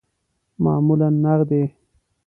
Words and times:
معمولاً 0.63 1.09
نغدی 1.09 1.73